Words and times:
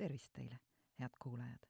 tervist 0.00 0.32
teile, 0.32 0.56
head 0.98 1.12
kuulajad! 1.20 1.66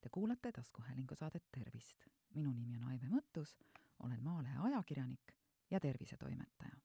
Te 0.00 0.08
kuulate 0.08 0.52
taskuhäälingu 0.52 1.14
saadet 1.14 1.44
Tervist. 1.52 2.04
minu 2.34 2.52
nimi 2.52 2.76
on 2.76 2.84
Aive 2.84 3.08
Mõttus, 3.10 3.56
olen 3.98 4.22
Maalehe 4.22 4.58
ajakirjanik 4.58 5.32
ja 5.70 5.80
tervisetoimetaja. 5.80 6.76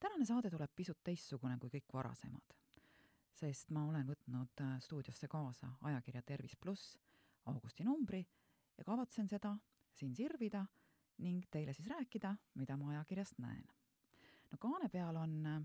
tänane 0.00 0.24
saade 0.24 0.50
tuleb 0.50 0.70
pisut 0.76 0.98
teistsugune 1.04 1.58
kui 1.58 1.70
kõik 1.70 1.92
varasemad, 1.92 2.56
sest 3.32 3.70
ma 3.70 3.84
olen 3.86 4.06
võtnud 4.06 4.64
äh, 4.64 4.80
stuudiosse 4.80 5.28
kaasa 5.28 5.70
ajakirja 5.80 6.22
Tervis 6.22 6.56
pluss 6.56 6.98
augusti 7.46 7.84
numbri 7.84 8.26
ja 8.78 8.84
kavatsen 8.84 9.28
seda 9.28 9.56
siin 9.92 10.14
sirvida 10.14 10.66
ning 11.18 11.46
teile 11.50 11.72
siis 11.72 11.86
rääkida, 11.86 12.34
mida 12.54 12.76
ma 12.76 12.90
ajakirjast 12.90 13.38
näen. 13.38 13.64
no 14.50 14.58
kaane 14.58 14.88
peal 14.88 15.16
on 15.16 15.46
äh, 15.46 15.62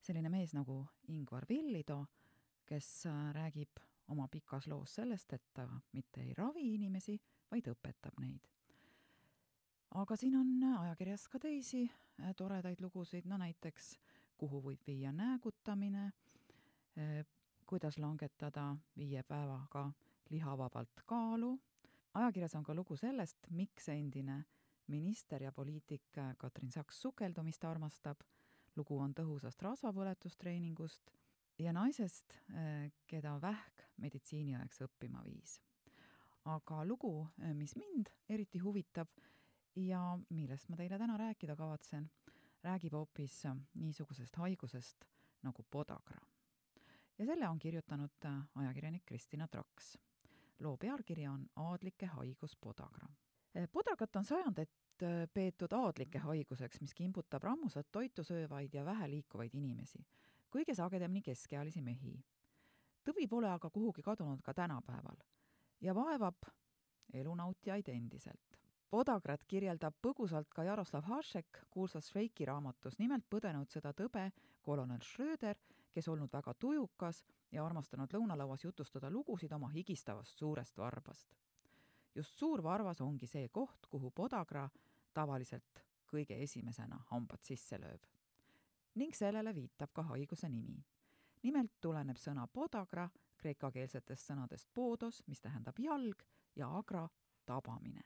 selline 0.00 0.28
mees 0.28 0.54
nagu 0.54 0.86
Ingvar 1.08 1.46
Villido, 1.48 2.06
kes 2.70 3.06
äh, 3.06 3.32
räägib 3.34 3.80
oma 4.08 4.28
pikas 4.28 4.66
loos 4.70 4.94
sellest, 4.94 5.32
et 5.32 5.42
ta 5.54 5.66
mitte 5.92 6.22
ei 6.22 6.34
ravi 6.38 6.68
inimesi, 6.74 7.16
vaid 7.50 7.66
õpetab 7.72 8.20
neid. 8.22 8.46
aga 9.98 10.16
siin 10.16 10.36
on 10.38 10.52
ajakirjas 10.78 11.26
ka 11.28 11.38
teisi 11.42 11.82
äh, 11.88 12.34
toredaid 12.36 12.80
lugusid, 12.80 13.26
no 13.26 13.38
näiteks 13.38 13.96
Kuhu 14.40 14.62
võib 14.64 14.86
viia 14.86 15.10
näägutamine, 15.12 16.04
äh, 16.96 17.26
kuidas 17.66 17.98
langetada 17.98 18.70
viie 18.96 19.22
päevaga 19.22 19.90
lihavabalt 20.30 21.02
kaalu, 21.06 21.56
ajakirjas 22.14 22.54
on 22.54 22.64
ka 22.64 22.74
lugu 22.74 22.96
sellest, 22.96 23.50
miks 23.50 23.88
endine 23.88 24.44
minister 24.86 25.42
ja 25.42 25.52
poliitik 25.52 26.06
Katrin 26.38 26.70
Saks 26.70 27.02
sukeldumist 27.02 27.64
armastab, 27.64 28.22
lugu 28.76 28.98
on 28.98 29.14
tõhusast 29.14 29.62
rasvapõletustreeningust 29.62 31.12
ja 31.60 31.72
naisest, 31.72 32.34
äh, 32.54 32.88
keda 33.06 33.36
vähk 33.42 33.84
meditsiiniõeks 34.00 34.80
õppima 34.86 35.24
viis. 35.24 35.60
aga 36.48 36.84
lugu, 36.84 37.28
äh, 37.42 37.52
mis 37.54 37.76
mind 37.76 38.08
eriti 38.28 38.58
huvitab 38.58 39.08
ja 39.76 40.18
millest 40.30 40.68
ma 40.68 40.76
teile 40.76 40.98
täna 40.98 41.18
rääkida 41.20 41.56
kavatsen, 41.56 42.08
räägib 42.64 42.96
hoopis 42.96 43.44
äh, 43.46 43.56
niisugusest 43.74 44.36
haigusest 44.36 45.04
nagu 45.42 45.62
podagra. 45.70 46.20
ja 47.18 47.26
selle 47.26 47.48
on 47.48 47.58
kirjutanud 47.58 48.28
ajakirjanik 48.54 49.04
Kristina 49.04 49.48
Traks. 49.48 49.98
loo 50.60 50.76
pealkiri 50.76 51.28
on 51.28 51.46
Aadlike 51.56 52.06
haigus 52.06 52.56
podagra. 52.56 53.08
Podagat 53.72 54.16
on 54.16 54.24
sajandeid 54.24 54.68
peetud 55.34 55.72
aadlike 55.72 56.18
haiguseks, 56.18 56.80
mis 56.80 56.94
kimbutab 56.94 57.42
rammusat 57.42 57.86
toitu 57.92 58.24
söövaid 58.24 58.74
ja 58.74 58.84
vähe 58.84 59.10
liikuvaid 59.10 59.54
inimesi 59.54 60.04
kõige 60.50 60.74
sagedamini 60.74 61.22
keskealisi 61.22 61.82
mehi. 61.82 62.24
tõvi 63.04 63.28
pole 63.28 63.48
aga 63.48 63.70
kuhugi 63.70 64.02
kadunud 64.02 64.42
ka 64.42 64.54
tänapäeval 64.54 65.16
ja 65.80 65.94
vaevab 65.94 66.44
elunautijaid 67.12 67.88
endiselt. 67.88 68.58
Podagrat 68.90 69.44
kirjeldab 69.46 69.94
põgusalt 70.02 70.48
ka 70.54 70.64
Jaroslav 70.66 71.04
Hašek 71.06 71.60
kuulsas 71.70 72.08
Šveiki 72.10 72.44
raamatus, 72.44 72.98
nimelt 72.98 73.24
põdenud 73.30 73.70
seda 73.70 73.92
tõbe 73.92 74.32
kolonel 74.62 75.00
Schröder, 75.00 75.56
kes 75.94 76.08
olnud 76.08 76.32
väga 76.32 76.54
tujukas 76.54 77.22
ja 77.52 77.64
armastanud 77.64 78.12
lõunalauas 78.12 78.64
jutustada 78.64 79.10
lugusid 79.10 79.52
oma 79.52 79.68
higistavast 79.68 80.38
suurest 80.38 80.78
varbast. 80.78 81.36
just 82.14 82.38
suur 82.38 82.62
varvas 82.62 83.00
ongi 83.00 83.26
see 83.26 83.48
koht, 83.48 83.86
kuhu 83.86 84.10
podagra 84.10 84.68
tavaliselt 85.14 85.84
kõige 86.06 86.42
esimesena 86.42 87.04
hambad 87.10 87.42
sisse 87.42 87.78
lööb 87.78 88.06
ning 88.94 89.14
sellele 89.14 89.54
viitab 89.54 89.92
ka 89.92 90.02
haiguse 90.02 90.48
nimi. 90.48 90.84
nimelt 91.42 91.72
tuleneb 91.80 92.18
sõna 92.20 92.46
podagra 92.46 93.08
kreekakeelsetest 93.40 94.28
sõnadest 94.28 94.68
podos, 94.74 95.22
mis 95.26 95.40
tähendab 95.40 95.78
jalg, 95.78 96.24
ja 96.56 96.68
agra 96.78 97.08
tabamine. 97.46 98.02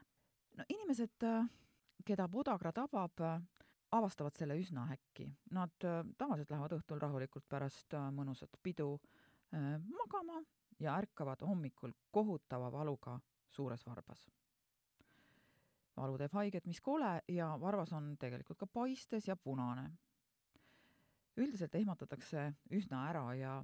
no 0.56 0.64
inimesed, 0.68 1.26
keda 2.04 2.28
podagra 2.28 2.72
tabab, 2.72 3.20
avastavad 3.90 4.36
selle 4.36 4.56
üsna 4.58 4.86
äkki. 4.92 5.26
Nad 5.50 5.74
tavaliselt 6.18 6.50
lähevad 6.50 6.72
õhtul 6.78 7.00
rahulikult 7.00 7.48
pärast 7.48 7.94
mõnusat 8.14 8.56
pidu 8.62 8.98
magama 9.52 10.40
ja 10.80 10.96
ärkavad 10.98 11.42
hommikul 11.46 11.92
kohutava 12.10 12.72
valuga 12.72 13.18
suures 13.50 13.86
varbas. 13.86 14.30
valu 15.96 16.18
teeb 16.18 16.32
haiget, 16.32 16.66
mis 16.66 16.80
kole, 16.80 17.20
ja 17.28 17.52
varvas 17.60 17.92
on 17.92 18.16
tegelikult 18.18 18.58
ka 18.58 18.66
paistes 18.66 19.28
ja 19.28 19.36
punane 19.36 19.92
üldiselt 21.36 21.74
ehmatatakse 21.74 22.46
üsna 22.76 23.04
ära 23.10 23.24
ja, 23.38 23.54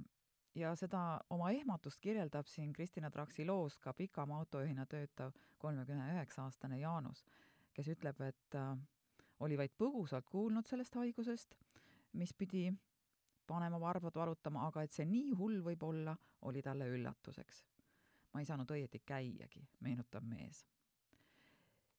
ja 0.55 0.73
seda 0.79 1.21
oma 1.29 1.51
ehmatust 1.55 2.01
kirjeldab 2.03 2.49
siin 2.51 2.73
Kristina 2.73 3.11
Traksi 3.11 3.45
loos 3.47 3.77
ka 3.79 3.93
pikamaa 3.93 4.41
autojuhina 4.43 4.85
töötav 4.85 5.35
kolmekümne 5.61 6.09
üheksa 6.15 6.43
aastane 6.43 6.79
Jaanus, 6.81 7.23
kes 7.73 7.91
ütleb, 7.95 8.21
et 8.27 8.57
äh, 8.59 8.73
oli 9.39 9.57
vaid 9.57 9.75
põgusalt 9.79 10.27
kuulnud 10.29 10.67
sellest 10.67 10.95
haigusest, 10.99 11.55
mis 12.13 12.33
pidi 12.33 12.67
panema 13.47 13.79
varbad 13.79 14.15
valutama, 14.15 14.67
aga 14.67 14.83
et 14.83 14.93
see 14.95 15.07
nii 15.07 15.31
hull 15.39 15.61
võib 15.65 15.83
olla, 15.83 16.15
oli 16.47 16.61
talle 16.61 16.87
üllatuseks. 16.89 17.63
ma 18.33 18.39
ei 18.39 18.45
saanud 18.47 18.69
õieti 18.71 19.01
käiagi, 19.05 19.65
meenutab 19.83 20.23
mees 20.23 20.65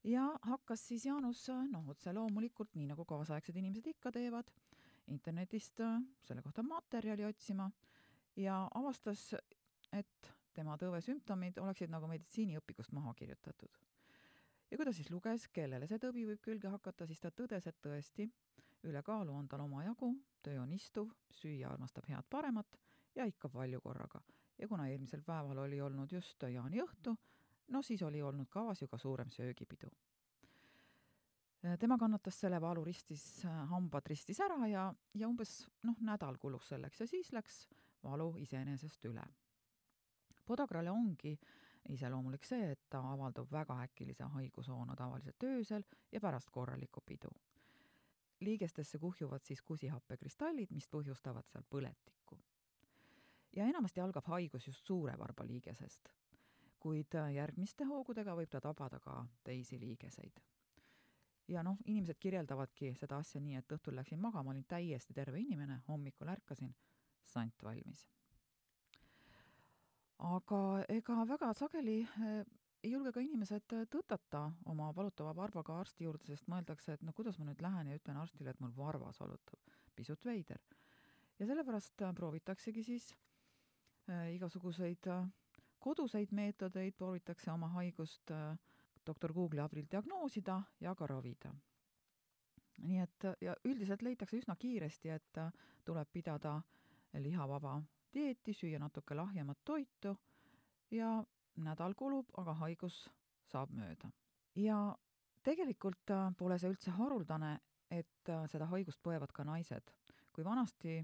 ja 0.05 0.25
hakkas 0.43 0.87
siis 0.89 1.05
Jaanus, 1.07 1.45
noh, 1.71 1.89
otse 1.95 2.13
loomulikult, 2.13 2.75
nii 2.75 2.89
nagu 2.91 3.05
kaasaegsed 3.05 3.57
inimesed 3.57 3.87
ikka 3.95 4.13
teevad, 4.13 4.49
internetist 5.07 5.81
äh, 5.81 6.01
selle 6.23 6.43
kohta 6.43 6.63
materjali 6.63 7.25
otsima 7.25 7.71
ja 8.37 8.69
avastas, 8.75 9.35
et 9.93 10.33
tema 10.55 10.77
tõve 10.81 11.01
sümptomid 11.05 11.59
oleksid 11.61 11.91
nagu 11.93 12.09
meditsiiniõpikust 12.11 12.93
maha 12.93 13.15
kirjutatud. 13.15 13.79
ja 14.71 14.77
kui 14.77 14.87
ta 14.87 14.93
siis 14.93 15.11
luges, 15.11 15.49
kellele 15.49 15.87
see 15.87 15.99
tõbi 15.99 16.27
võib 16.27 16.41
külge 16.45 16.69
hakata, 16.69 17.07
siis 17.07 17.21
ta 17.21 17.31
tõdes, 17.31 17.67
et 17.67 17.81
tõesti, 17.83 18.29
ülekaalu 18.89 19.35
on 19.35 19.49
tal 19.49 19.65
omajagu, 19.67 20.15
töö 20.43 20.63
on 20.63 20.73
istuv, 20.73 21.13
süüa 21.31 21.71
armastab 21.71 22.09
head 22.09 22.29
paremat 22.31 22.79
ja 23.15 23.27
ikka 23.27 23.49
palju 23.49 23.81
korraga. 23.81 24.23
ja 24.59 24.69
kuna 24.69 24.89
eelmisel 24.89 25.23
päeval 25.23 25.59
oli 25.59 25.81
olnud 25.81 26.13
just 26.13 26.43
jaaniõhtu, 26.43 27.17
no 27.69 27.83
siis 27.83 28.03
oli 28.03 28.23
olnud 28.23 28.49
kavas 28.49 28.83
ju 28.83 28.89
ka 28.89 28.99
suurem 28.99 29.31
söögipidu 29.31 29.91
tema 31.79 31.99
kannatas 31.99 32.41
selle 32.41 32.61
valu, 32.61 32.85
ristis, 32.85 33.45
äh, 33.47 33.63
hambad 33.71 34.07
ristis 34.11 34.41
ära 34.43 34.67
ja, 34.67 34.89
ja 35.15 35.29
umbes 35.29 35.63
noh, 35.87 35.99
nädal 36.03 36.39
kulus 36.43 36.69
selleks 36.73 37.01
ja 37.01 37.07
siis 37.07 37.33
läks 37.33 37.67
valu 38.03 38.33
iseenesest 38.43 39.05
üle. 39.07 39.25
Podagrale 40.47 40.91
ongi 40.91 41.37
iseloomulik 41.95 42.45
see, 42.47 42.73
et 42.75 42.83
ta 42.91 43.01
avaldub 43.13 43.51
väga 43.53 43.77
äkilise 43.85 44.27
haigushoona 44.35 44.97
tavaliselt 44.99 45.47
öösel 45.47 45.85
ja 46.13 46.21
pärast 46.21 46.51
korralikku 46.51 47.01
pidu. 47.07 47.31
liigestesse 48.43 48.99
kuhjuvad 48.99 49.45
siis 49.45 49.63
kusihappekristallid, 49.63 50.71
mis 50.71 50.89
põhjustavad 50.89 51.47
seal 51.47 51.63
põletikku. 51.71 52.39
ja 53.57 53.65
enamasti 53.65 54.01
algab 54.01 54.27
haigus 54.27 54.67
just 54.67 54.87
suure 54.87 55.19
varba 55.19 55.47
liigesest, 55.47 56.09
kuid 56.79 57.15
järgmiste 57.35 57.85
hoogudega 57.85 58.35
võib 58.35 58.51
ta 58.51 58.61
tabada 58.61 58.99
ka 58.99 59.27
teisi 59.45 59.79
liigeseid 59.79 60.43
ja 61.53 61.63
noh, 61.67 61.79
inimesed 61.87 62.19
kirjeldavadki 62.23 62.93
seda 62.99 63.19
asja 63.23 63.41
nii, 63.43 63.59
et 63.61 63.75
õhtul 63.77 63.97
läksin 63.99 64.21
magama, 64.21 64.53
olin 64.55 64.65
täiesti 64.69 65.15
terve 65.17 65.41
inimene, 65.43 65.81
hommikul 65.89 66.31
ärkasin, 66.33 66.75
sant 67.35 67.63
valmis. 67.65 68.07
aga 70.23 70.59
ega 70.95 71.25
väga 71.27 71.49
sageli 71.59 71.97
eh, 72.05 72.45
ei 72.83 72.93
julge 72.93 73.13
ka 73.15 73.23
inimesed 73.23 73.75
tõtata 73.91 74.45
oma 74.71 74.93
valutava 74.95 75.33
varvaga 75.35 75.81
arsti 75.81 76.05
juurde, 76.07 76.27
sest 76.27 76.47
mõeldakse, 76.51 76.95
et 76.95 77.03
no 77.03 77.13
kuidas 77.13 77.39
ma 77.39 77.49
nüüd 77.49 77.63
lähen 77.63 77.91
ja 77.91 77.99
ütlen 77.99 78.21
arstile, 78.23 78.51
et 78.51 78.61
mul 78.61 78.75
varvas 78.77 79.21
valutab. 79.21 79.59
pisut 79.95 80.25
veider. 80.25 80.61
ja 81.39 81.47
sellepärast 81.47 82.03
proovitaksegi 82.17 82.83
siis 82.83 83.13
igasuguseid 84.35 85.07
koduseid 85.83 86.31
meetodeid, 86.37 86.95
proovitakse 86.99 87.51
oma 87.53 87.69
haigust 87.77 88.31
äh, 88.31 88.55
doktor 89.07 89.33
Google'i 89.33 89.63
abil 89.65 89.87
diagnoosida 89.91 90.63
ja 90.81 90.95
ka 90.95 91.07
ravida. 91.07 91.55
nii 92.83 92.99
et 92.99 93.25
ja 93.41 93.55
üldiselt 93.65 94.03
leitakse 94.03 94.37
üsna 94.37 94.57
kiiresti, 94.57 95.09
et 95.09 95.39
tuleb 95.85 96.09
pidada 96.13 96.63
lihavaba 97.15 97.83
dieeti, 98.15 98.53
süüa 98.53 98.79
natuke 98.79 99.15
lahjemat 99.15 99.59
toitu 99.65 100.17
ja 100.91 101.25
nädal 101.57 101.95
kulub, 101.95 102.31
aga 102.37 102.55
haigus 102.55 103.09
saab 103.45 103.71
mööda. 103.71 104.11
ja 104.55 104.97
tegelikult 105.43 106.13
pole 106.39 106.59
see 106.59 106.71
üldse 106.73 106.95
haruldane, 106.97 107.59
et 107.91 108.33
seda 108.49 108.67
haigust 108.73 109.03
põevad 109.03 109.33
ka 109.33 109.45
naised. 109.45 109.93
kui 110.33 110.45
vanasti 110.45 111.03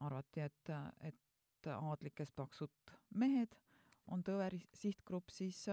arvati, 0.00 0.40
et, 0.40 0.70
et 1.00 1.68
aadlikes 1.70 2.32
paksud 2.32 2.94
mehed 3.14 3.54
on 4.08 4.24
tõve 4.26 4.48
sihtgrupp, 4.74 5.30
siis 5.30 5.68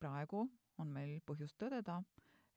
praegu 0.00 0.44
on 0.82 0.90
meil 0.92 1.20
põhjust 1.26 1.56
tõdeda, 1.60 2.00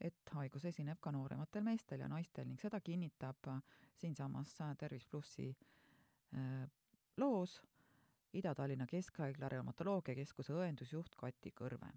et 0.01 0.33
haigus 0.35 0.65
esineb 0.65 0.99
ka 1.01 1.13
noorematel 1.15 1.63
meestel 1.63 2.03
ja 2.03 2.09
naistel 2.11 2.47
ning 2.49 2.59
seda 2.59 2.81
kinnitab 2.83 3.47
siinsamas 3.95 4.57
Tervis 4.77 5.05
plussi 5.07 5.47
äh, 6.35 6.65
loos 7.17 7.61
Ida-Tallinna 8.35 8.87
Keskhaigla 8.91 9.49
reumatoloogiakeskuse 9.49 10.53
õendusjuht 10.53 11.15
Kati 11.15 11.53
Kõrve. 11.55 11.91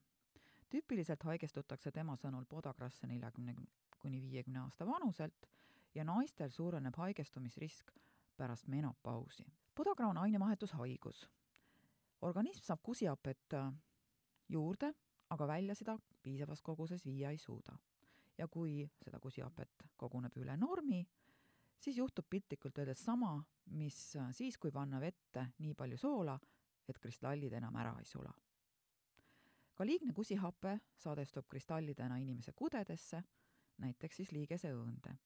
tüüpiliselt 0.70 1.24
haigestutakse 1.24 1.90
tema 1.90 2.14
sõnul 2.16 2.44
podagrasse 2.46 3.06
neljakümne 3.06 3.54
kuni 3.98 4.20
viiekümne 4.22 4.60
aasta 4.60 4.86
vanuselt 4.86 5.48
ja 5.94 6.04
naistel 6.04 6.50
suureneb 6.50 6.94
haigestumisrisk 6.96 7.90
pärast 8.36 8.68
menopausi. 8.68 9.46
podagra 9.74 10.08
on 10.08 10.18
ainevahetushaigus. 10.18 11.28
organism 12.20 12.64
saab 12.64 12.82
kusihapet 12.82 13.54
juurde, 14.48 14.94
aga 15.30 15.46
välja 15.46 15.74
seda 15.74 15.98
piisavas 16.22 16.62
koguses 16.62 17.04
viia 17.04 17.30
ei 17.30 17.38
suuda. 17.38 17.78
ja 18.38 18.46
kui 18.48 18.84
seda 19.02 19.18
kusihapet 19.18 19.82
koguneb 19.96 20.36
üle 20.38 20.54
normi, 20.56 21.00
siis 21.80 21.96
juhtub 21.98 22.28
piltlikult 22.30 22.78
öeldes 22.78 23.00
sama, 23.04 23.32
mis 23.74 23.96
siis, 24.30 24.58
kui 24.58 24.70
panna 24.70 25.00
vette 25.00 25.48
nii 25.58 25.74
palju 25.74 25.98
soola, 25.98 26.36
et 26.88 26.98
kristallid 27.02 27.52
enam 27.52 27.76
ära 27.76 27.96
ei 27.98 28.06
sula. 28.06 28.32
ka 29.74 29.86
liigne 29.86 30.12
kusihape 30.12 30.78
saadestub 30.96 31.46
kristallidena 31.48 32.16
inimese 32.16 32.52
kudedesse, 32.52 33.22
näiteks 33.78 34.16
siis 34.16 34.32
liigeseõõnde. 34.32 35.16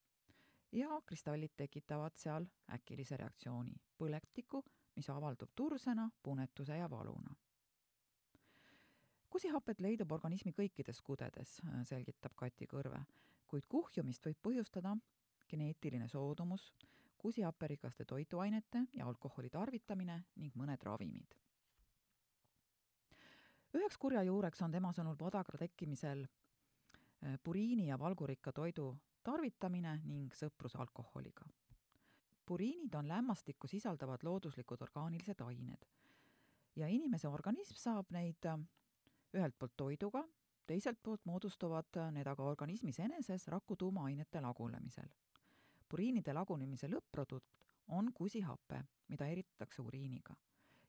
ja 0.72 1.00
kristallid 1.06 1.52
tekitavad 1.56 2.16
seal 2.16 2.46
äkilise 2.72 3.16
reaktsiooni, 3.16 3.76
põletiku, 3.98 4.64
mis 4.96 5.08
avaldub 5.10 5.50
tursena, 5.54 6.10
punetuse 6.22 6.76
ja 6.76 6.90
valuna 6.90 7.31
kusihapet 9.42 9.80
leidub 9.82 10.12
organismi 10.14 10.52
kõikides 10.54 11.00
kudedes, 11.02 11.56
selgitab 11.88 12.36
Kati 12.38 12.68
Kõrve, 12.70 13.00
kuid 13.50 13.64
kuhjumist 13.66 14.22
võib 14.22 14.36
põhjustada 14.38 14.92
geneetiline 15.50 16.06
soodumus, 16.06 16.68
kusihapperikaste 17.18 18.04
toiduainete 18.06 18.84
ja 18.94 19.08
alkoholi 19.10 19.50
tarvitamine 19.50 20.20
ning 20.38 20.54
mõned 20.54 20.84
ravimid. 20.86 21.34
üheks 23.74 23.98
kurja 23.98 24.22
juureks 24.22 24.62
on 24.62 24.70
tema 24.70 24.92
sõnul 24.92 25.16
podagra 25.16 25.58
tekkimisel 25.58 26.22
eh, 26.22 27.34
puriini 27.42 27.88
ja 27.88 27.98
valgurikka 27.98 28.52
toidu 28.52 28.94
tarvitamine 29.24 29.96
ning 30.04 30.34
sõprus 30.34 30.76
alkoholiga. 30.76 31.48
puriinid 32.46 32.94
on 32.94 33.08
lämmastikku 33.08 33.66
sisaldavad 33.66 34.22
looduslikud 34.22 34.82
orgaanilised 34.82 35.40
ained 35.40 35.88
ja 36.76 36.86
inimese 36.86 37.28
organism 37.28 37.74
saab 37.74 38.06
neid 38.10 38.46
eh, 38.46 38.62
ühelt 39.34 39.58
poolt 39.58 39.76
toiduga, 39.76 40.24
teiselt 40.66 40.98
poolt 41.02 41.24
moodustuvad 41.24 41.98
need 42.12 42.26
aga 42.26 42.44
organismis 42.44 43.00
eneses 43.00 43.48
raku 43.48 43.76
tuumaainete 43.76 44.40
lagunemisel. 44.40 45.08
puriinide 45.88 46.32
lagunemise 46.32 46.88
lõpp-produkt 46.88 47.58
on 47.88 48.12
kusihape, 48.14 48.84
mida 49.08 49.26
eritatakse 49.26 49.82
uriiniga. 49.82 50.34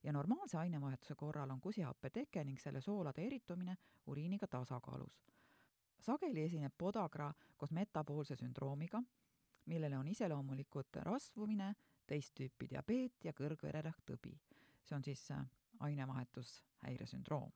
ja 0.03 0.13
normaalse 0.13 0.57
ainevahetuse 0.57 1.15
korral 1.15 1.49
on 1.49 1.61
kusihappe 1.61 2.09
teke 2.09 2.43
ning 2.43 2.59
selle 2.59 2.81
soolade 2.81 3.25
eritumine 3.25 3.77
uriiniga 4.07 4.47
tasakaalus. 4.47 5.25
sageli 5.99 6.43
esineb 6.43 6.73
podagra 6.77 7.33
koos 7.57 7.71
metaboolse 7.71 8.35
sündroomiga, 8.35 9.03
millele 9.65 9.97
on 9.97 10.07
iseloomulikud 10.07 10.95
rasvumine, 10.95 11.75
teist 12.07 12.33
tüüpi 12.39 12.69
diabeet 12.69 13.23
ja 13.23 13.31
kõrgvererõhktõbi. 13.31 14.39
see 14.83 14.95
on 14.95 15.03
siis 15.03 15.27
ainevahetushäiresündroom 15.79 17.51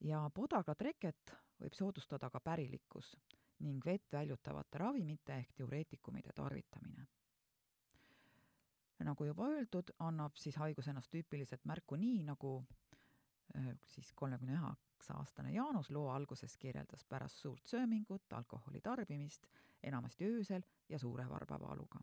ja 0.00 0.30
podagratreket 0.34 1.34
võib 1.60 1.74
soodustada 1.74 2.30
ka 2.30 2.40
pärilikkus 2.40 3.14
ning 3.64 3.84
vett 3.84 4.12
väljutavate 4.12 4.78
ravimite 4.78 5.36
ehk 5.36 5.54
diureetikumide 5.58 6.32
tarvitamine. 6.36 7.06
nagu 9.04 9.24
juba 9.24 9.46
öeldud, 9.48 9.90
annab 9.98 10.36
siis 10.36 10.56
haigus 10.56 10.88
ennast 10.88 11.10
tüüpiliselt 11.10 11.64
märku 11.64 11.96
nii, 11.96 12.22
nagu 12.22 12.66
siis 13.84 14.12
kolmekümne 14.12 14.56
üheksa 14.58 15.14
aastane 15.14 15.52
Jaanus 15.52 15.90
loo 15.90 16.10
alguses 16.10 16.56
kirjeldas 16.56 17.04
pärast 17.04 17.36
suurt 17.36 17.66
söömingut, 17.66 18.32
alkoholi 18.32 18.80
tarbimist, 18.80 19.46
enamasti 19.82 20.24
öösel 20.24 20.62
ja 20.88 20.98
suure 20.98 21.28
varbavaaluga. 21.28 22.00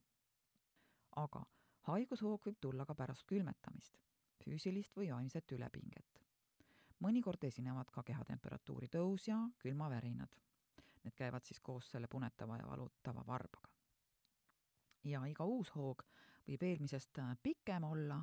aga 1.15 1.45
haigushoog 1.81 2.45
võib 2.45 2.57
tulla 2.61 2.85
ka 2.85 2.95
pärast 2.95 3.25
külmetamist, 3.27 3.97
füüsilist 4.43 4.97
või 4.97 5.11
vaimset 5.13 5.51
ülepinget 5.51 6.12
mõnikord 7.03 7.43
esinevad 7.43 7.91
ka 7.91 8.03
kehatemperatuuri 8.07 8.87
tõus 8.91 9.27
ja 9.27 9.37
külmavärinad. 9.59 10.39
Need 11.03 11.15
käivad 11.19 11.43
siis 11.43 11.59
koos 11.59 11.89
selle 11.91 12.07
punetava 12.07 12.57
ja 12.57 12.67
valutava 12.67 13.25
varbaga. 13.27 13.69
ja 15.03 15.25
iga 15.27 15.43
uus 15.43 15.69
hoog 15.75 16.03
võib 16.47 16.61
eelmisest 16.63 17.19
pikem 17.43 17.83
olla 17.83 18.21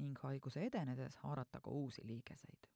ning 0.00 0.18
haiguse 0.24 0.62
edenedes 0.64 1.16
haarata 1.16 1.60
ka 1.60 1.70
uusi 1.70 2.06
liigeseid. 2.06 2.68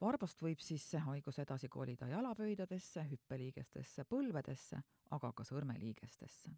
varbast 0.00 0.42
võib 0.42 0.60
siis 0.60 0.86
see 0.90 1.00
haigus 1.00 1.38
edasi 1.38 1.68
kolida 1.68 2.06
jalapöidadesse, 2.06 3.04
hüppeliigestesse, 3.10 4.04
põlvedesse, 4.04 4.80
aga 5.10 5.32
ka 5.32 5.44
sõrmeliigestesse. 5.44 6.54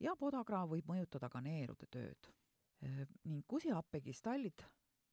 ja 0.00 0.16
podagra 0.16 0.66
võib 0.66 0.92
mõjutada 0.92 1.28
ka 1.28 1.40
neerude 1.40 1.86
tööd 1.86 2.30
ning 3.24 3.44
kusihappekistallid 3.46 4.64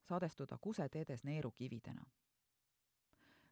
sadestuda 0.08 0.58
kuseteedes 0.58 1.24
neerukividena. 1.24 2.04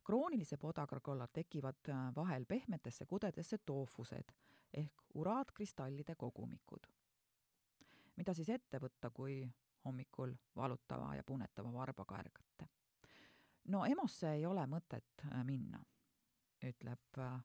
kroonilise 0.05 0.56
podagra 0.56 1.00
korral 1.00 1.29
tekivad 1.32 1.88
äh, 1.88 2.14
vahel 2.14 2.44
pehmetesse 2.47 3.06
kudedesse 3.06 3.58
toofused 3.58 4.32
ehk 4.75 5.03
uraatkristallide 5.14 6.14
kogumikud. 6.14 6.87
mida 8.17 8.35
siis 8.35 8.49
ette 8.49 8.79
võtta, 8.79 9.11
kui 9.11 9.53
hommikul 9.85 10.32
valutava 10.56 11.14
ja 11.14 11.25
punetava 11.25 11.73
varbaga 11.73 12.19
ärgate? 12.19 12.69
no 13.64 13.85
EMO-sse 13.85 14.32
ei 14.32 14.47
ole 14.47 14.67
mõtet 14.67 15.26
äh, 15.26 15.44
minna, 15.44 15.82
ütleb 16.64 17.19
äh, 17.19 17.43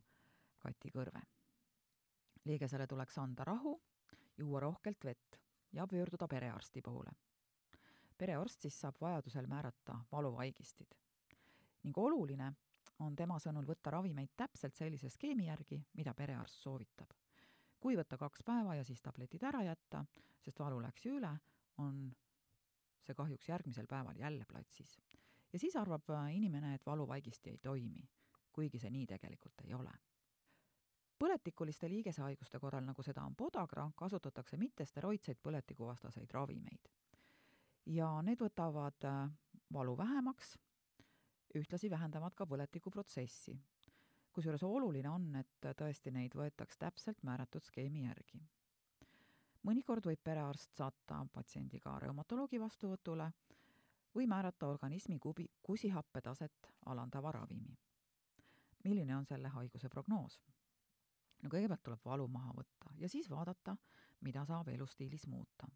Kati 0.59 0.91
Kõrve. 0.95 1.21
liigesele 2.45 2.87
tuleks 2.87 3.17
anda 3.17 3.43
rahu, 3.43 3.81
juua 4.37 4.59
rohkelt 4.59 5.05
vett 5.05 5.41
ja 5.73 5.87
pöörduda 5.87 6.27
perearsti 6.27 6.81
poole 6.81 7.11
perearst 8.21 8.67
siis 8.67 8.77
saab 8.83 8.99
vajadusel 9.01 9.47
määrata 9.49 9.97
valuvaigistid. 10.11 10.93
ning 11.83 11.97
oluline 11.97 12.51
on 13.01 13.15
tema 13.15 13.39
sõnul 13.41 13.65
võtta 13.65 13.93
ravimeid 13.95 14.35
täpselt 14.37 14.77
sellise 14.77 15.09
skeemi 15.09 15.47
järgi, 15.47 15.79
mida 15.97 16.13
perearst 16.13 16.61
soovitab. 16.61 17.15
kui 17.79 17.97
võtta 17.97 18.17
kaks 18.21 18.43
päeva 18.45 18.75
ja 18.77 18.83
siis 18.83 19.01
tabletid 19.01 19.43
ära 19.43 19.63
jätta, 19.65 20.03
sest 20.37 20.59
valu 20.59 20.81
läks 20.81 21.05
ju 21.05 21.15
üle, 21.17 21.31
on 21.81 21.97
see 23.01 23.17
kahjuks 23.17 23.49
järgmisel 23.49 23.87
päeval 23.87 24.17
jälle 24.17 24.45
platsis. 24.45 24.99
ja 25.53 25.59
siis 25.59 25.75
arvab 25.75 26.13
inimene, 26.31 26.75
et 26.75 26.85
valuvaigisti 26.85 27.49
ei 27.49 27.57
toimi, 27.57 28.07
kuigi 28.53 28.79
see 28.79 28.89
nii 28.89 29.07
tegelikult 29.15 29.65
ei 29.65 29.73
ole 29.73 29.97
põletikuliste 31.21 31.89
liigesehaiguste 31.89 32.59
korral, 32.59 32.85
nagu 32.85 33.03
seda 33.03 33.21
on 33.21 33.35
podagra, 33.35 33.91
kasutatakse 33.95 34.57
mittesteroidseid 34.57 35.37
põletikuvastaseid 35.37 36.31
ravimeid 36.33 36.89
ja 37.85 38.21
need 38.21 38.41
võtavad 38.41 39.05
äh, 39.05 39.29
valu 39.73 39.97
vähemaks, 39.97 40.57
ühtlasi 41.55 41.89
vähendavad 41.89 42.35
ka 42.35 42.45
põletikuprotsessi. 42.45 43.57
kusjuures 44.31 44.63
oluline 44.63 45.09
on, 45.09 45.35
et 45.35 45.65
tõesti 45.77 46.11
neid 46.11 46.35
võetaks 46.35 46.77
täpselt 46.77 47.23
määratud 47.23 47.63
skeemi 47.63 48.05
järgi. 48.05 48.41
mõnikord 49.63 50.05
võib 50.05 50.23
perearst 50.23 50.75
saata 50.75 51.25
patsiendi 51.33 51.79
ka 51.79 51.99
reumatoloogi 51.99 52.59
vastuvõtule 52.59 53.31
või 54.15 54.27
määrata 54.27 54.67
organismi 54.67 55.19
kubi, 55.19 55.47
kusihappe 55.63 56.21
taset 56.21 56.73
alandava 56.85 57.31
ravimi. 57.31 57.77
milline 58.83 59.15
on 59.15 59.25
selle 59.25 59.47
haiguse 59.47 59.89
prognoos? 59.89 60.41
no 61.43 61.49
kõigepealt 61.49 61.83
tuleb 61.83 62.05
valu 62.05 62.27
maha 62.27 62.53
võtta 62.53 62.93
ja 62.97 63.09
siis 63.09 63.29
vaadata, 63.29 63.77
mida 64.21 64.45
saab 64.45 64.67
elustiilis 64.67 65.27
muuta 65.27 65.67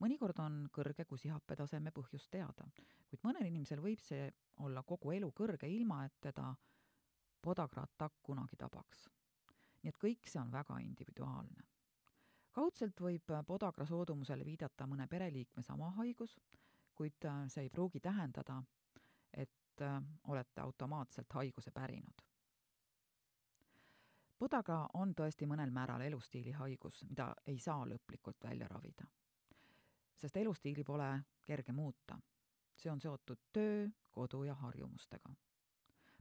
mõnikord 0.00 0.38
on 0.40 0.60
kõrge 0.72 1.04
kusihappe-taseme 1.08 1.92
põhjus 1.94 2.26
teada, 2.32 2.66
kuid 3.08 3.22
mõnel 3.26 3.48
inimesel 3.48 3.82
võib 3.84 4.00
see 4.04 4.28
olla 4.64 4.82
kogu 4.86 5.12
elu 5.16 5.30
kõrge, 5.36 5.68
ilma 5.68 6.04
et 6.06 6.16
teda 6.28 6.50
podagraattakk 7.42 8.22
kunagi 8.22 8.56
tabaks. 8.56 9.08
nii 9.82 9.88
et 9.88 9.98
kõik 9.98 10.28
see 10.28 10.40
on 10.40 10.50
väga 10.52 10.78
individuaalne. 10.84 11.62
kaudselt 12.52 13.00
võib 13.00 13.32
podagra 13.46 13.86
soodumusele 13.86 14.44
viidata 14.44 14.86
mõne 14.86 15.06
pereliikme 15.06 15.62
sama 15.62 15.90
haigus, 15.90 16.38
kuid 16.94 17.28
see 17.48 17.62
ei 17.62 17.70
pruugi 17.70 18.00
tähendada, 18.00 18.62
et 19.32 19.84
olete 20.24 20.60
automaatselt 20.60 21.32
haiguse 21.32 21.70
pärinud 21.70 22.26
podaga 24.38 24.88
on 24.94 25.14
tõesti 25.14 25.46
mõnel 25.46 25.70
määral 25.70 26.00
elustiili 26.00 26.52
haigus, 26.52 27.04
mida 27.04 27.34
ei 27.46 27.58
saa 27.58 27.84
lõplikult 27.84 28.44
välja 28.44 28.68
ravida 28.68 29.04
sest 30.20 30.36
elustiili 30.36 30.84
pole 30.84 31.20
kerge 31.42 31.72
muuta. 31.72 32.18
see 32.76 32.92
on 32.92 33.00
seotud 33.00 33.38
töö, 33.52 33.88
kodu 34.10 34.44
ja 34.44 34.54
harjumustega. 34.54 35.30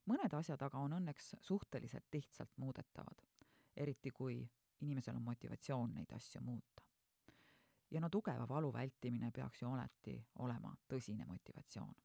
mõned 0.05 0.33
asjad 0.33 0.61
aga 0.61 0.79
on 0.79 0.93
õnneks 0.93 1.35
suhteliselt 1.41 2.05
lihtsalt 2.13 2.57
muudetavad, 2.57 3.21
eriti 3.77 4.11
kui 4.11 4.49
inimesel 4.81 5.15
on 5.15 5.21
motivatsioon 5.21 5.93
neid 5.93 6.11
asju 6.11 6.41
muuta. 6.41 6.83
ja 7.91 8.01
no 8.01 8.09
tugeva 8.09 8.47
valu 8.47 8.73
vältimine 8.73 9.31
peaks 9.31 9.61
ju 9.61 9.71
alati 9.71 10.27
olema 10.39 10.75
tõsine 10.93 11.25
motivatsioon. 11.25 11.95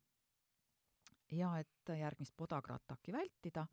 ja 1.30 1.58
et 1.58 1.98
järgmist 1.98 2.36
podagra-ataki 2.36 3.12
vältida, 3.12 3.66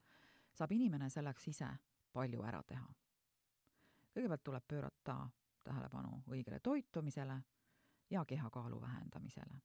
saab 0.53 0.71
inimene 0.71 1.09
selleks 1.09 1.47
ise 1.47 1.69
palju 2.13 2.43
ära 2.43 2.63
teha. 2.63 2.93
kõigepealt 4.13 4.43
tuleb 4.43 4.67
pöörata 4.67 5.29
tähelepanu 5.63 6.23
õigele 6.27 6.59
toitumisele 6.59 7.41
ja 8.11 8.25
kehakaalu 8.25 8.81
vähendamisele. 8.81 9.61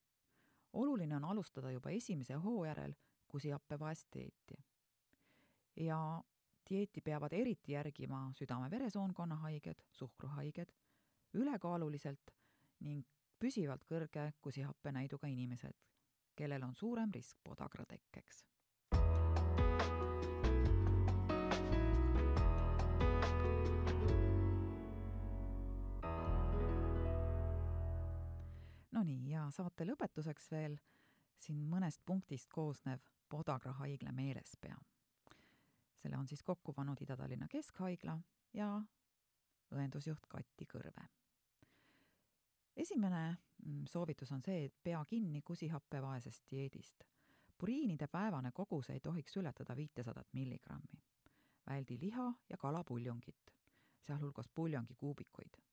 oluline 0.72 1.16
on 1.16 1.24
alustada 1.24 1.70
juba 1.70 1.90
esimese 1.90 2.34
hoo 2.34 2.64
järel 2.64 2.94
kusihappevaest 3.28 4.08
dieeti. 4.14 4.64
ja 5.76 6.22
dieeti 6.70 7.00
peavad 7.00 7.32
eriti 7.32 7.72
järgima 7.72 8.32
südame-veresoonkonna 8.34 9.36
haiged, 9.36 9.82
suhkruhaiged, 9.92 10.72
ülekaaluliselt 11.34 12.30
ning 12.80 13.06
püsivalt 13.38 13.84
kõrge 13.84 14.32
kusihappenäiduga 14.40 15.26
inimesed, 15.26 15.76
kellel 16.36 16.62
on 16.62 16.74
suurem 16.74 17.10
risk 17.14 17.38
podagra 17.44 17.84
tekkeks. 17.84 18.44
Ja 29.46 29.50
saate 29.54 29.86
lõpetuseks 29.86 30.50
veel 30.50 30.76
siin 31.38 31.62
mõnest 31.70 32.02
punktist 32.06 32.50
koosnev 32.52 33.02
Podagra 33.28 33.72
haigla 33.80 34.12
meelespea. 34.12 34.76
selle 35.96 36.18
on 36.18 36.28
siis 36.28 36.42
kokku 36.42 36.72
pannud 36.72 37.00
Ida-Tallinna 37.02 37.48
Keskhaigla 37.48 38.18
ja 38.54 38.82
õendusjuht 39.74 40.26
Kati 40.28 40.66
Kõrve. 40.66 41.06
esimene 42.76 43.36
mm, 43.66 43.84
soovitus 43.86 44.32
on 44.32 44.42
see, 44.42 44.64
et 44.64 44.74
pea 44.82 45.04
kinni 45.04 45.42
kusihappevaesest 45.42 46.50
dieedist. 46.50 47.04
puriinide 47.58 48.06
päevane 48.06 48.52
kogus 48.52 48.90
ei 48.90 49.00
tohiks 49.00 49.36
ületada 49.36 49.76
viitesadat 49.76 50.26
milligrammi. 50.32 51.02
väldi 51.70 51.98
liha 52.00 52.32
ja 52.50 52.56
kalapuljongit, 52.56 53.54
sealhulgas 54.00 54.48
puljongikuubikuid 54.48 55.66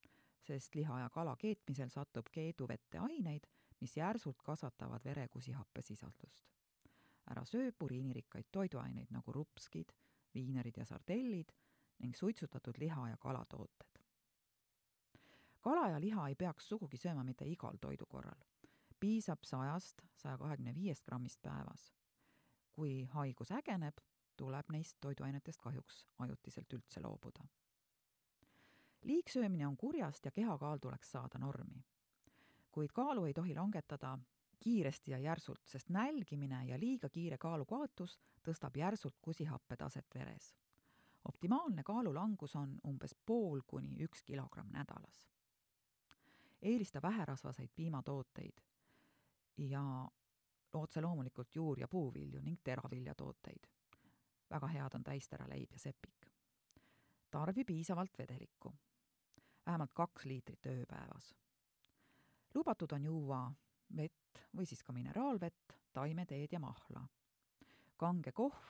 sest 0.43 0.75
liha 0.75 0.99
ja 0.99 1.09
kala 1.09 1.35
keetmisel 1.39 1.89
satub 1.89 2.27
keeduvette 2.31 2.99
aineid, 2.99 3.47
mis 3.83 3.97
järsult 3.97 4.41
kasvatavad 4.43 5.03
vere 5.05 5.27
kusihappesisaldust. 5.27 6.45
ära 7.31 7.45
söö 7.45 7.71
puriinirikkaid 7.79 8.45
toiduaineid 8.51 9.11
nagu 9.11 9.31
rupskid, 9.31 9.91
viinerid 10.33 10.77
ja 10.77 10.85
sardellid 10.85 11.51
ning 11.99 12.15
suitsutatud 12.15 12.77
liha- 12.77 13.09
ja 13.09 13.17
kalatooted. 13.17 13.99
kala 15.61 15.89
ja 15.89 15.99
liha 16.01 16.27
ei 16.27 16.35
peaks 16.35 16.69
sugugi 16.69 16.97
sööma 16.97 17.23
mitte 17.23 17.45
igal 17.45 17.77
toidukorral. 17.81 18.43
piisab 18.99 19.43
sajast, 19.43 20.01
saja 20.15 20.37
kahekümne 20.37 20.75
viiest 20.75 21.05
grammist 21.05 21.41
päevas. 21.41 21.93
kui 22.71 23.03
haigus 23.03 23.51
ägeneb, 23.51 23.97
tuleb 24.37 24.69
neist 24.69 24.97
toiduainetest 25.01 25.61
kahjuks 25.61 26.07
ajutiselt 26.19 26.73
üldse 26.73 27.01
loobuda 27.01 27.47
liigsöömine 29.03 29.67
on 29.67 29.77
kurjast 29.77 30.25
ja 30.25 30.31
kehakaal 30.31 30.77
tuleks 30.77 31.11
saada 31.11 31.39
normi. 31.39 31.85
Kuid 32.73 32.91
kaalu 32.93 33.25
ei 33.29 33.33
tohi 33.33 33.55
langetada 33.55 34.17
kiiresti 34.59 35.11
ja 35.11 35.17
järsult, 35.17 35.61
sest 35.65 35.89
nälgimine 35.89 36.65
ja 36.65 36.79
liiga 36.79 37.09
kiire 37.09 37.37
kaalukaotus 37.37 38.17
tõstab 38.47 38.77
järsult 38.79 39.17
kusihappe 39.21 39.77
taset 39.77 40.15
veres. 40.15 40.55
optimaalne 41.25 41.83
kaalulangus 41.83 42.55
on 42.55 42.79
umbes 42.87 43.15
pool 43.25 43.61
kuni 43.67 43.95
üks 44.03 44.23
kilogramm 44.23 44.71
nädalas. 44.71 45.27
eelista 46.61 47.01
väherasvaseid 47.01 47.69
piimatooteid 47.75 48.61
ja 49.57 50.09
otse 50.73 51.01
loomulikult 51.01 51.55
juur- 51.55 51.79
ja 51.79 51.87
puuvilju 51.87 52.41
ning 52.41 52.59
teraviljatooteid. 52.63 53.67
väga 54.49 54.67
head 54.67 54.95
on 54.95 55.03
täisteraleib 55.03 55.71
ja 55.71 55.79
sepik. 55.79 56.27
tarbi 57.31 57.63
piisavalt 57.65 58.17
vedelikku 58.17 58.73
vähemalt 59.65 59.93
kaks 59.93 60.25
liitrit 60.25 60.65
ööpäevas. 60.65 61.35
Lubatud 62.53 62.91
on 62.91 63.05
juua 63.05 63.51
vett 63.97 64.41
või 64.57 64.65
siis 64.65 64.83
ka 64.83 64.93
mineraalvett, 64.93 65.73
taimeteed 65.93 66.51
ja 66.51 66.59
mahla. 66.59 67.07
kange 67.97 68.31
kohv, 68.31 68.63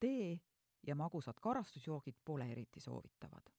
tee 0.00 0.40
ja 0.86 0.94
magusad 0.94 1.40
karastusjoogid 1.40 2.16
pole 2.24 2.50
eriti 2.52 2.80
soovitavad. 2.80 3.50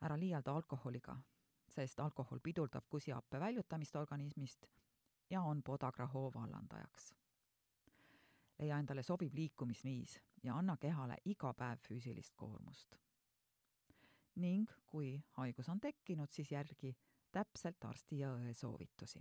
ära 0.00 0.18
liialda 0.18 0.52
alkoholiga, 0.52 1.16
sest 1.68 2.00
alkohol 2.00 2.40
pidurdab 2.40 2.84
kusihappe 2.88 3.40
väljutamist 3.40 3.96
organismist 3.96 4.66
ja 5.30 5.42
on 5.42 5.62
podagra 5.62 6.06
hoo 6.06 6.32
vallandajaks. 6.34 7.14
leia 8.58 8.78
endale 8.78 9.02
sobiv 9.02 9.34
liikumisviis 9.34 10.20
ja 10.42 10.56
anna 10.56 10.76
kehale 10.76 11.16
iga 11.24 11.54
päev 11.54 11.78
füüsilist 11.78 12.34
koormust 12.36 12.96
ning 14.34 14.70
kui 14.86 15.22
haigus 15.36 15.68
on 15.68 15.80
tekkinud, 15.80 16.30
siis 16.30 16.52
järgi 16.52 16.96
täpselt 17.32 17.84
arsti 17.84 18.18
ja 18.18 18.34
õe 18.36 18.52
soovitusi. 18.54 19.20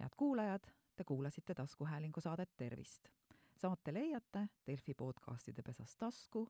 head 0.00 0.14
kuulajad, 0.16 0.66
te 0.96 1.04
kuulasite 1.04 1.54
taskuhäälingu 1.54 2.20
saadet 2.20 2.56
Tervist. 2.56 3.08
saate 3.56 3.94
leiate 3.94 4.48
Delfi 4.66 4.94
podcastide 4.94 5.62
pesas 5.62 5.96
tasku, 5.96 6.48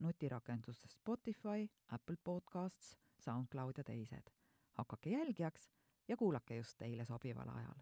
nutirakendustes 0.00 0.92
Spotify, 0.92 1.70
Apple 1.88 2.16
Podcasts, 2.24 2.98
SoundCloud 3.18 3.72
ja 3.78 3.84
teised. 3.84 4.30
hakake 4.72 5.10
jälgijaks 5.10 5.70
ja 6.08 6.16
kuulake 6.16 6.56
just 6.56 6.78
teile 6.78 7.04
sobival 7.04 7.48
ajal. 7.48 7.78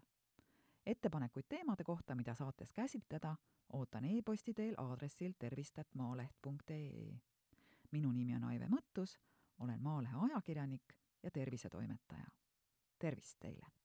ettepanekuid 0.85 1.45
teemade 1.49 1.83
kohta, 1.83 2.15
mida 2.15 2.33
saates 2.33 2.73
käsitleda, 2.73 3.35
ootan 3.73 4.05
e-posti 4.05 4.53
teel 4.53 4.75
aadressil 4.77 5.33
tervist.maaleht.ee 5.39 7.19
minu 7.91 8.11
nimi 8.11 8.35
on 8.35 8.43
Aive 8.43 8.67
Mõttus, 8.67 9.19
olen 9.59 9.81
Maalehe 9.81 10.15
ajakirjanik 10.15 10.97
ja 11.23 11.31
tervisetoimetaja. 11.31 12.27
tervist 12.99 13.39
teile! 13.39 13.76